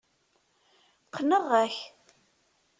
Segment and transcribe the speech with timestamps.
[1.05, 1.75] Qqneɣ-ak.